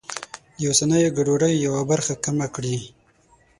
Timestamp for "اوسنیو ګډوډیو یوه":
0.69-1.81